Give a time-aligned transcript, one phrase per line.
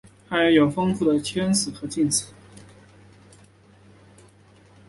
[0.27, 2.33] 汉语有丰富的谦辞和敬辞。